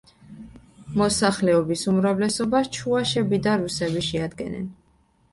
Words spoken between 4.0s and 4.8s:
შეადგენენ.